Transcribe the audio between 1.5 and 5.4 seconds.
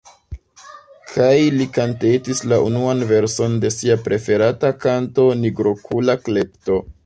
li kantetis la unuan verson de sia preferata kanto: